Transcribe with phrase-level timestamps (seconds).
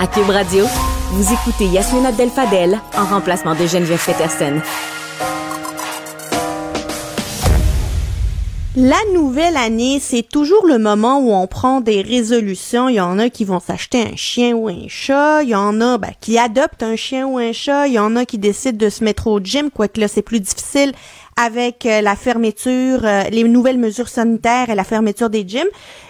[0.00, 0.64] À Cube Radio,
[1.12, 4.60] vous écoutez Yasmina Abdel-Fadel en remplacement de Geneviève Peterson.
[8.76, 12.88] La nouvelle année, c'est toujours le moment où on prend des résolutions.
[12.88, 15.44] Il y en a qui vont s'acheter un chien ou un chat.
[15.44, 17.86] Il y en a ben, qui adoptent un chien ou un chat.
[17.86, 20.40] Il y en a qui décident de se mettre au gym, quoique là, c'est plus
[20.40, 20.92] difficile
[21.36, 25.68] avec euh, la fermeture, euh, les nouvelles mesures sanitaires et la fermeture des gyms.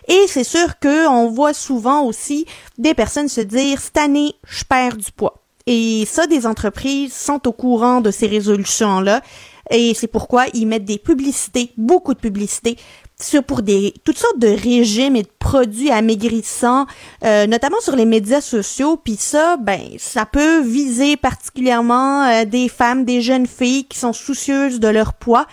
[0.09, 2.47] Et c'est sûr que on voit souvent aussi
[2.79, 5.43] des personnes se dire, cette année, je perds du poids.
[5.67, 9.23] Et ça, des entreprises sont au courant de ces résolutions-là
[9.71, 12.77] et c'est pourquoi ils mettent des publicités, beaucoup de publicités
[13.21, 16.87] sur pour des toutes sortes de régimes et de produits amaigrissants,
[17.25, 18.97] euh, notamment sur les médias sociaux.
[18.97, 24.13] Puis ça, ben, ça peut viser particulièrement euh, des femmes, des jeunes filles qui sont
[24.13, 25.47] soucieuses de leur poids.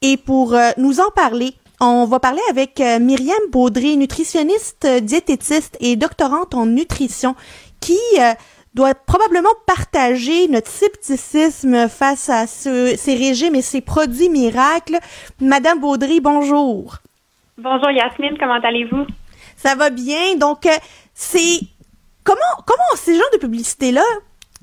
[0.00, 5.94] Et pour euh, nous en parler, on va parler avec Myriam Baudry, nutritionniste, diététiste et
[5.94, 7.36] doctorante en nutrition,
[7.78, 8.00] qui
[8.74, 14.98] doit probablement partager notre scepticisme face à ces régimes et ces produits miracles.
[15.40, 16.98] Madame Baudry, bonjour.
[17.60, 19.04] Bonjour Yasmine, comment allez-vous?
[19.56, 20.36] Ça va bien.
[20.36, 20.70] Donc, euh,
[21.12, 21.58] c'est
[22.22, 24.04] comment comment ces genres de publicité-là,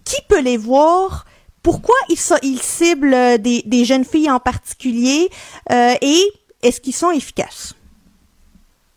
[0.06, 1.26] qui peut les voir?
[1.62, 5.30] Pourquoi ils, ils ciblent des, des jeunes filles en particulier?
[5.74, 6.22] Euh, et
[6.62, 7.76] est-ce qu'ils sont efficaces?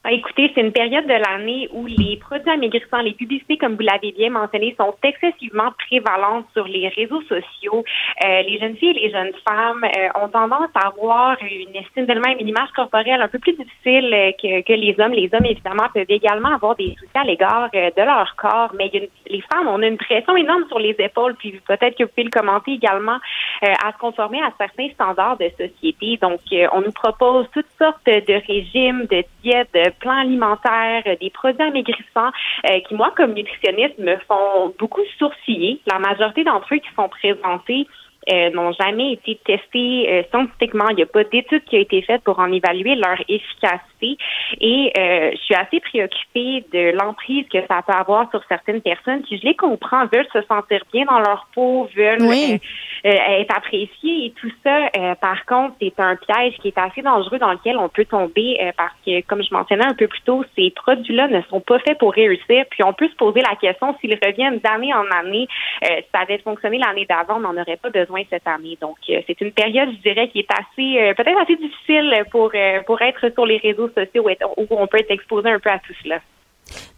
[0.04, 3.82] Ah, écoutez, c'est une période de l'année où les produits amaigrissants, les publicités, comme vous
[3.82, 7.84] l'avez bien mentionné, sont excessivement prévalentes sur les réseaux sociaux.
[8.24, 12.06] Euh, les jeunes filles et les jeunes femmes euh, ont tendance à avoir une estime
[12.06, 15.12] d'elles-mêmes, une image corporelle un peu plus difficile euh, que, que, les hommes.
[15.12, 18.90] Les hommes, évidemment, peuvent également avoir des soucis à l'égard de leur corps, mais
[19.26, 22.24] les femmes, on a une pression énorme sur les épaules, puis peut-être que vous pouvez
[22.24, 23.18] le commenter également,
[23.62, 26.18] à se conformer à certains standards de société.
[26.22, 26.40] Donc,
[26.72, 31.62] on nous propose toutes sortes de régimes, de diètes, de plans alimentaires, euh, des produits
[31.62, 32.30] amaigrissants
[32.70, 35.80] euh, qui, moi, comme nutritionniste, me font beaucoup sourciller.
[35.86, 37.86] La majorité d'entre eux qui sont présentés
[38.32, 40.88] euh, n'ont jamais été testés scientifiquement.
[40.90, 43.87] Il n'y a pas d'études qui ont été faites pour en évaluer leur efficacité.
[44.02, 49.38] Et je suis assez préoccupée de l'emprise que ça peut avoir sur certaines personnes qui,
[49.38, 53.10] je les comprends, veulent se sentir bien dans leur peau, veulent euh,
[53.40, 54.88] être apprécié et tout ça.
[54.96, 58.58] Euh, par contre, c'est un piège qui est assez dangereux dans lequel on peut tomber
[58.60, 61.78] euh, parce que, comme je mentionnais un peu plus tôt, ces produits-là ne sont pas
[61.80, 62.64] faits pour réussir.
[62.70, 65.46] Puis on peut se poser la question s'ils reviennent d'année en année,
[65.82, 68.76] ça avait fonctionné l'année d'avant, on n'en aurait pas besoin cette année.
[68.80, 72.52] Donc, c'est une période, je dirais, qui est assez, peut-être assez difficile pour
[72.86, 75.94] pour être sur les réseaux sociaux où on peut être exposé un peu à tout
[76.02, 76.20] cela.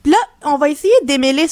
[0.05, 1.47] Là, on va essayer de démêler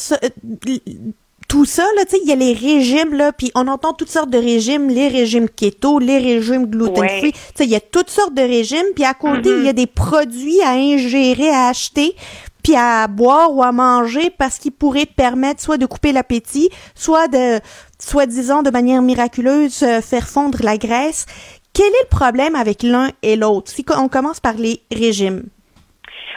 [1.48, 4.10] tout ça, là, tu sais, il y a les régimes, là, puis on entend toutes
[4.10, 8.10] sortes de régimes, les régimes keto, les régimes gluten-free, tu sais, il y a toutes
[8.10, 9.74] sortes de régimes, puis à côté, il y a mm-hmm.
[9.74, 12.14] des produits à ingérer, à acheter,
[12.62, 17.28] puis à boire ou à manger parce qu'ils pourraient permettre soit de couper l'appétit, soit
[17.28, 17.60] de,
[18.00, 21.26] soi-disant, de manière miraculeuse, euh, faire fondre la graisse.
[21.72, 23.70] Quel est le problème avec l'un et l'autre?
[23.70, 25.44] Si on commence par les régimes.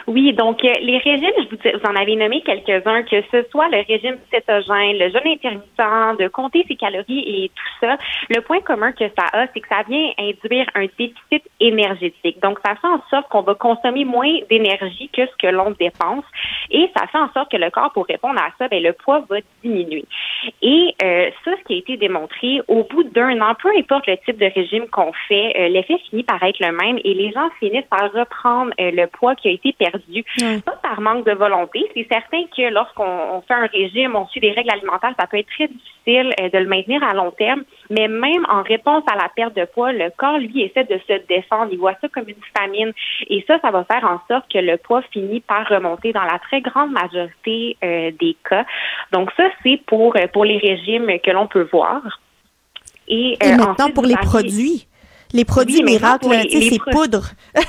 [0.06, 3.68] Oui, donc euh, les régimes, je vous, vous en avez nommé quelques-uns, que ce soit
[3.68, 7.96] le régime cétogène, le jeûne intermittent, de compter ses calories et tout ça.
[8.28, 12.40] Le point commun que ça a, c'est que ça vient induire un déficit énergétique.
[12.42, 16.24] Donc, ça fait en sorte qu'on va consommer moins d'énergie que ce que l'on dépense
[16.70, 19.24] et ça fait en sorte que le corps, pour répondre à ça, ben, le poids
[19.28, 20.04] va diminuer.
[20.62, 24.16] Et euh, ça, ce qui a été démontré, au bout d'un an, peu importe le
[24.18, 27.48] type de régime qu'on fait, euh, l'effet finit par être le même et les gens
[27.60, 29.91] finissent par reprendre le poids qui a été perdu
[30.64, 31.80] pas par manque de volonté.
[31.94, 35.48] C'est certain que lorsqu'on fait un régime, on suit des règles alimentaires, ça peut être
[35.48, 37.64] très difficile euh, de le maintenir à long terme.
[37.90, 41.26] Mais même en réponse à la perte de poids, le corps, lui, essaie de se
[41.26, 41.68] défendre.
[41.72, 42.92] Il voit ça comme une famine.
[43.28, 46.38] Et ça, ça va faire en sorte que le poids finit par remonter dans la
[46.38, 48.64] très grande majorité euh, des cas.
[49.12, 52.00] Donc ça, c'est pour, euh, pour les régimes que l'on peut voir.
[53.08, 54.86] Et, maintenant, pour les produits
[55.32, 57.30] les produits miracles, tu sais, c'est poudre.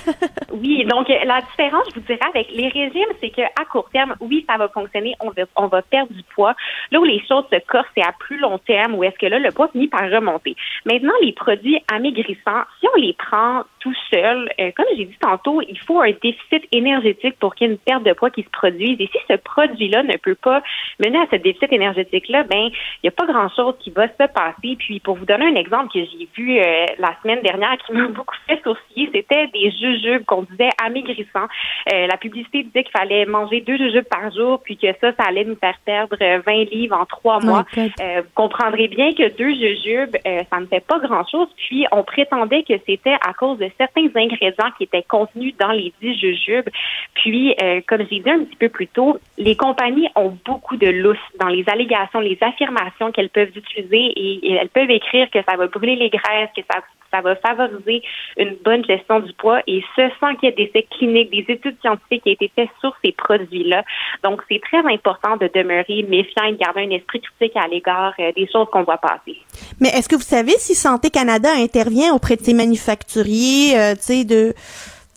[0.53, 4.46] oui, donc la différence, je vous dirais, avec les régimes, c'est qu'à court terme, oui,
[4.47, 6.55] ça va fonctionner, on va, on va perdre du poids.
[6.91, 9.40] Là où les choses se corsent, c'est à plus long terme, où est-ce que là,
[9.40, 10.55] le poids finit par remonter.
[10.85, 15.62] Maintenant, les produits amaigrissants, si on les prend tout seul, euh, comme j'ai dit tantôt,
[15.62, 18.50] il faut un déficit énergétique pour qu'il y ait une perte de poids qui se
[18.50, 18.96] produise.
[19.00, 20.64] Et si ce produit-là ne peut pas
[21.03, 24.78] mener à ce déficit énergétique-là, ben, il n'y a pas grand-chose qui va se passer.
[24.80, 28.08] Puis, pour vous donner un exemple que j'ai vu euh, la semaine dernière, qui m'a
[28.08, 31.50] beaucoup fait sourciller, c'était des jujubes qu'on disait amaigrissants.
[31.91, 35.26] Euh, la publicité disait qu'il fallait manger deux jujubes par jour, puis que ça, ça
[35.28, 37.66] allait nous faire perdre 20 livres en trois mois.
[37.78, 41.50] Euh, vous comprendrez bien que deux jujubes, euh, ça ne fait pas grand-chose.
[41.58, 45.93] Puis, on prétendait que c'était à cause de certains ingrédients qui étaient contenus dans les
[46.02, 46.70] dix jujubes.
[47.16, 47.55] Puis,
[47.87, 51.47] comme j'ai dit un petit peu plus tôt, les compagnies ont beaucoup de lousse dans
[51.47, 55.96] les allégations, les affirmations qu'elles peuvent utiliser et, elles peuvent écrire que ça va brûler
[55.96, 56.81] les graisses, que ça,
[57.11, 58.02] ça va favoriser
[58.37, 61.46] une bonne gestion du poids et ce sans qu'il y ait des essais cliniques, des
[61.53, 63.84] études scientifiques qui aient été faites sur ces produits-là.
[64.23, 68.14] Donc, c'est très important de demeurer méfiant et de garder un esprit critique à l'égard
[68.20, 69.37] euh, des choses qu'on voit passer.
[69.79, 74.25] Mais est-ce que vous savez si Santé Canada intervient auprès de ces manufacturiers, euh, tu
[74.25, 74.53] de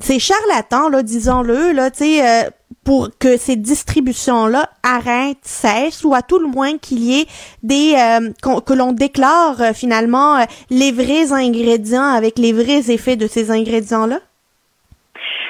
[0.00, 2.42] ces charlatans, là, disons-le, là, tu euh,
[2.84, 7.26] pour que ces distributions-là arrêtent, cessent, ou à tout le moins qu'il y ait
[7.62, 13.26] des euh, que l'on déclare euh, finalement les vrais ingrédients avec les vrais effets de
[13.26, 14.20] ces ingrédients-là?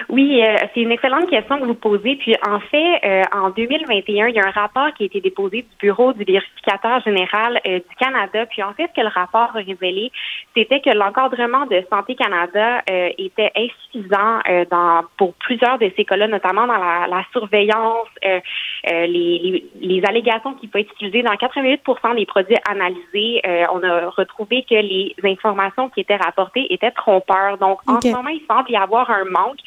[0.09, 2.17] Oui, euh, c'est une excellente question que vous posez.
[2.17, 5.63] Puis en fait, euh, en 2021, il y a un rapport qui a été déposé
[5.63, 8.47] du Bureau du vérificateur général euh, du Canada.
[8.47, 10.11] Puis en fait, ce que le rapport a révélé,
[10.55, 14.41] c'était que l'encadrement de Santé Canada était insuffisant
[14.71, 20.55] dans pour plusieurs de ces cas-là, notamment dans la, la surveillance, les, les, les, allégations
[20.55, 23.43] qui peuvent être utilisées dans 88% des produits analysés.
[23.73, 27.59] on a retrouvé que les informations qui étaient rapportées étaient trompeurs.
[27.59, 29.59] Donc en ce moment, il semble y avoir un manque.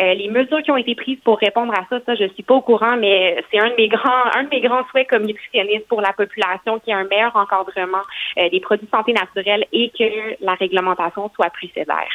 [0.00, 2.54] Euh, les mesures qui ont été prises pour répondre à ça, ça, je suis pas
[2.54, 5.86] au courant, mais c'est un de mes grands, un de mes grands souhaits comme nutritionniste
[5.88, 8.02] pour la population, qui ait un meilleur encadrement
[8.38, 12.08] euh, des produits de santé naturelle et que la réglementation soit plus sévère.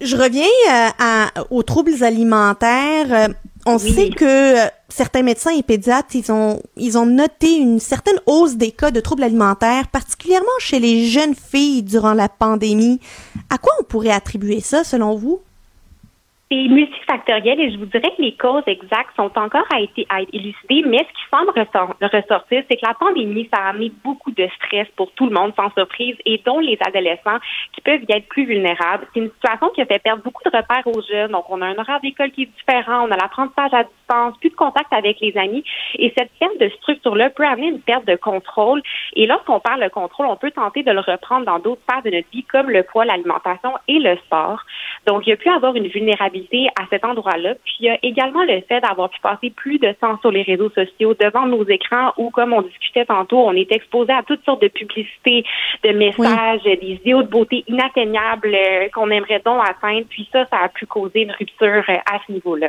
[0.00, 3.28] Je reviens euh, aux troubles alimentaires.
[3.66, 4.54] On sait que
[4.88, 9.00] certains médecins et pédiatres, ils ont, ils ont noté une certaine hausse des cas de
[9.00, 12.98] troubles alimentaires, particulièrement chez les jeunes filles durant la pandémie.
[13.50, 15.42] À quoi on pourrait attribuer ça, selon vous?
[16.50, 20.20] C'est multifactoriel et je vous dirais que les causes exactes sont encore à, être, à
[20.32, 24.48] élucider, mais ce qui semble ressortir, c'est que la pandémie, ça a amené beaucoup de
[24.56, 27.38] stress pour tout le monde, sans surprise, et dont les adolescents
[27.72, 29.06] qui peuvent y être plus vulnérables.
[29.14, 31.30] C'est une situation qui a fait perdre beaucoup de repères aux jeunes.
[31.30, 34.50] Donc, on a un horaire d'école qui est différent, on a l'apprentissage à distance, plus
[34.50, 35.62] de contact avec les amis,
[35.98, 38.82] et cette perte de structure-là peut amener une perte de contrôle.
[39.14, 42.10] Et lorsqu'on parle de contrôle, on peut tenter de le reprendre dans d'autres sphères de
[42.10, 44.64] notre vie, comme le poids, l'alimentation et le sport.
[45.06, 46.39] Donc, il y a pu avoir une vulnérabilité
[46.78, 47.54] à cet endroit-là.
[47.64, 50.42] Puis il y a également le fait d'avoir pu passer plus de temps sur les
[50.42, 54.44] réseaux sociaux, devant nos écrans, où, comme on discutait tantôt, on est exposé à toutes
[54.44, 55.44] sortes de publicités,
[55.84, 60.06] de messages, des idéaux de beauté inatteignables euh, qu'on aimerait donc atteindre.
[60.08, 62.68] Puis ça, ça a pu causer une rupture euh, à ce niveau-là.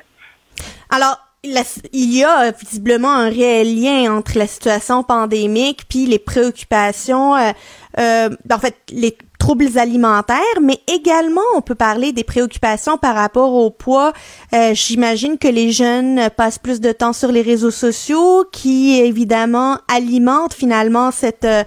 [0.89, 7.35] Alors, il y a visiblement un réel lien entre la situation pandémique puis les préoccupations,
[7.35, 7.51] euh,
[7.99, 13.53] euh, en fait, les troubles alimentaires, mais également on peut parler des préoccupations par rapport
[13.55, 14.13] au poids.
[14.53, 19.79] Euh, J'imagine que les jeunes passent plus de temps sur les réseaux sociaux, qui évidemment
[19.87, 21.63] alimentent finalement cette euh,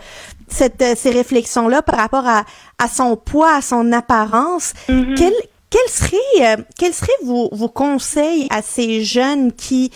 [0.46, 2.44] cette, ces réflexions-là par rapport à,
[2.78, 4.72] à son poids, à son apparence.
[4.88, 5.14] Mm-hmm.
[5.16, 5.34] Quel,
[5.70, 9.90] quels seraient, euh, quels seraient vos, vos conseils à ces jeunes qui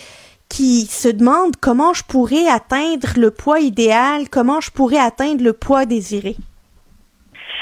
[0.49, 5.53] qui se demandent comment je pourrais atteindre le poids idéal, comment je pourrais atteindre le
[5.53, 6.35] poids désiré?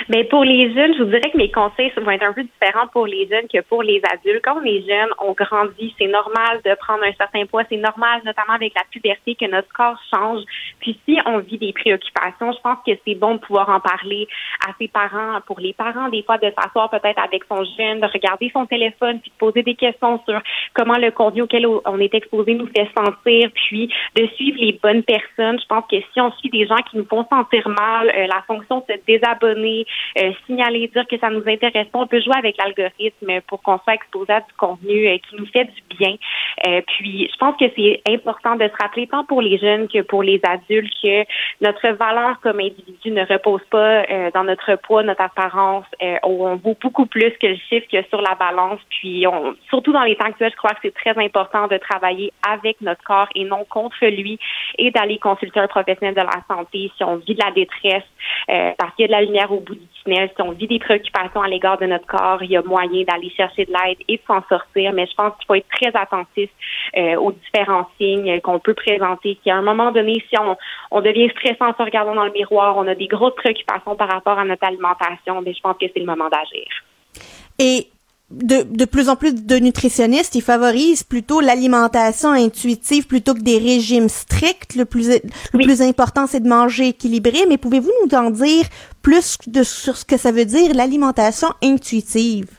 [0.09, 2.88] Mais pour les jeunes, je vous dirais que mes conseils vont être un peu différents
[2.88, 4.42] pour les jeunes que pour les adultes.
[4.44, 8.21] Quand on est jeune, on grandit, c'est normal de prendre un certain poids, c'est normal,
[8.24, 10.44] notamment avec la puberté, que notre corps change.
[10.80, 14.27] Puis si on vit des préoccupations, je pense que c'est bon de pouvoir en parler
[14.65, 18.07] à ses parents, pour les parents, des fois de s'asseoir peut-être avec son jeune, de
[18.07, 20.42] regarder son téléphone, puis de poser des questions sur
[20.74, 25.03] comment le contenu auquel on est exposé nous fait sentir, puis de suivre les bonnes
[25.03, 25.60] personnes.
[25.60, 28.41] Je pense que si on suit des gens qui nous font sentir mal, euh, la
[28.48, 29.86] fonction de se désabonner,
[30.20, 32.00] euh, signaler, dire que ça nous intéresse pas.
[32.00, 35.46] On peut jouer avec l'algorithme pour qu'on soit exposé à du contenu euh, qui nous
[35.48, 36.16] fait du bien.
[36.65, 40.01] Euh, puis, je pense que c'est important de se rappeler, tant pour les jeunes que
[40.01, 41.23] pour les adultes, que
[41.61, 45.85] notre valeur comme individu ne repose pas dans notre poids, notre apparence.
[46.23, 48.79] on vaut beaucoup plus que le chiffre que sur la balance.
[48.89, 52.33] Puis, on, surtout dans les temps actuels, je crois que c'est très important de travailler
[52.47, 54.39] avec notre corps et non contre lui
[54.77, 58.03] et d'aller consulter un professionnel de la santé si on vit de la détresse
[58.77, 60.79] parce qu'il y a de la lumière au bout du tunnel, si on vit des
[60.79, 64.17] préoccupations à l'égard de notre corps, il y a moyen d'aller chercher de l'aide et
[64.17, 64.93] de s'en sortir.
[64.93, 66.47] Mais je pense qu'il faut être très attentif
[66.98, 69.38] euh, aux différents signes qu'on peut présenter.
[69.44, 70.56] Qu'à un moment donné, si on,
[70.92, 74.10] on devient stressant en se regardant dans le miroir, on a des grosses préoccupations par
[74.10, 76.68] rapport à notre alimentation, mais je pense que c'est le moment d'agir.
[77.60, 77.88] Et
[78.30, 83.58] de, de plus en plus de nutritionnistes, ils favorisent plutôt l'alimentation intuitive plutôt que des
[83.58, 84.75] régimes stricts.
[84.75, 85.10] Le plus,
[85.54, 87.46] le plus important, c'est de manger équilibré.
[87.48, 88.66] Mais pouvez-vous nous en dire
[89.01, 92.56] plus de, sur ce que ça veut dire l'alimentation intuitive?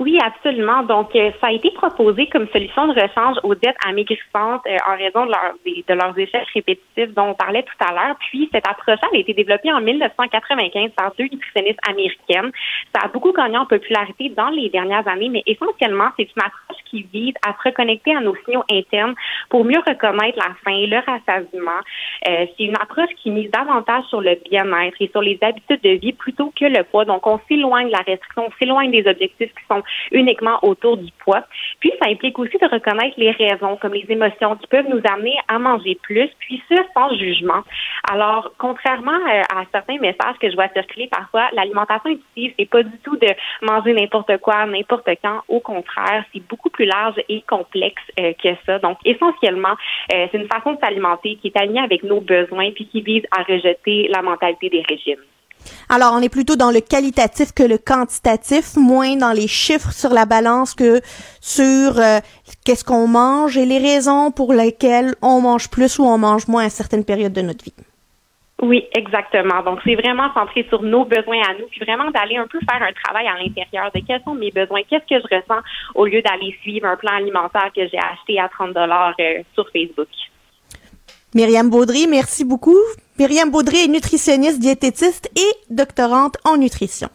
[0.00, 0.82] Oui, absolument.
[0.84, 4.96] Donc, euh, ça a été proposé comme solution de rechange aux dettes amaigrissantes euh, en
[4.96, 8.16] raison de, leur, de, leurs échecs répétitifs dont on parlait tout à l'heure.
[8.18, 12.50] Puis, cette approche a été développée en 1995 par deux nutritionnistes américaines.
[12.94, 16.82] Ça a beaucoup gagné en popularité dans les dernières années, mais essentiellement, c'est une approche
[16.86, 19.14] qui vise à se reconnecter à nos signaux internes
[19.50, 21.80] pour mieux reconnaître la faim, le rassasiement.
[22.26, 25.90] Euh, c'est une approche qui mise davantage sur le bien-être et sur les habitudes de
[25.90, 27.04] vie plutôt que le poids.
[27.04, 31.10] Donc, on s'éloigne de la restriction, on s'éloigne des objectifs qui sont uniquement autour du
[31.24, 31.44] poids.
[31.80, 35.36] Puis, ça implique aussi de reconnaître les raisons, comme les émotions qui peuvent nous amener
[35.48, 37.62] à manger plus, puis ce, sans jugement.
[38.10, 42.82] Alors, contrairement euh, à certains messages que je vois circuler parfois, l'alimentation intuitive, c'est pas
[42.82, 43.28] du tout de
[43.62, 45.40] manger n'importe quoi, n'importe quand.
[45.48, 48.78] Au contraire, c'est beaucoup plus large et complexe euh, que ça.
[48.78, 49.74] Donc, essentiellement,
[50.14, 53.24] euh, c'est une façon de s'alimenter qui est alignée avec nos besoins puis qui vise
[53.36, 55.20] à rejeter la mentalité des régimes.
[55.88, 60.10] Alors, on est plutôt dans le qualitatif que le quantitatif, moins dans les chiffres sur
[60.10, 61.00] la balance que
[61.40, 62.20] sur euh,
[62.64, 66.66] qu'est-ce qu'on mange et les raisons pour lesquelles on mange plus ou on mange moins
[66.66, 67.74] à certaines périodes de notre vie.
[68.62, 69.62] Oui, exactement.
[69.62, 72.82] Donc, c'est vraiment centré sur nos besoins à nous, puis vraiment d'aller un peu faire
[72.82, 75.62] un travail à l'intérieur de quels sont mes besoins, qu'est-ce que je ressens
[75.94, 79.66] au lieu d'aller suivre un plan alimentaire que j'ai acheté à 30 dollars euh, sur
[79.70, 80.08] Facebook.
[81.32, 82.76] Myriam Baudry, merci beaucoup.
[83.16, 87.08] Myriam Baudry est nutritionniste, diététiste et doctorante en nutrition.